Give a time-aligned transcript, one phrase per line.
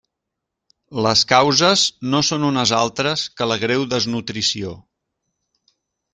[1.05, 4.75] Les causes no són unes altres que la greu desnutrició.